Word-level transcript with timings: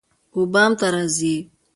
وبام 0.37 0.71
ته 0.79 0.87
راځی 0.93 1.35